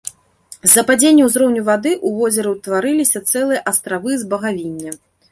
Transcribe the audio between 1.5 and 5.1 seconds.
вады ў возеры ўтварыліся цэлыя астравы з багавіння.